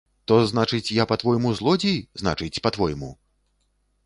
То, 0.29 0.35
значыць, 0.51 0.93
я, 1.01 1.05
па-твойму, 1.11 1.53
злодзей, 1.59 2.01
значыць, 2.23 2.61
па-твойму? 2.67 3.13